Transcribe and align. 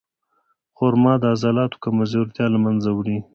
خرما 0.77 1.13
د 1.21 1.23
عضلاتو 1.33 1.81
کمزورتیا 1.85 2.45
له 2.53 2.59
منځه 2.65 2.89
وړي. 2.93 3.17